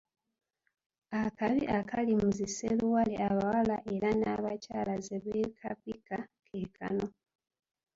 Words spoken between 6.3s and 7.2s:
keekano